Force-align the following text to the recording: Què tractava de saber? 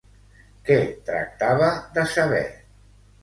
Què 0.69 0.77
tractava 1.09 1.69
de 1.99 2.05
saber? 2.17 2.43